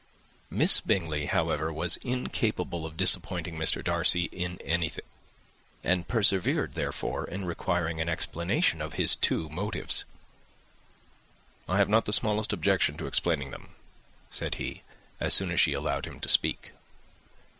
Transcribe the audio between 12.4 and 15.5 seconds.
objection to explaining them," said he, as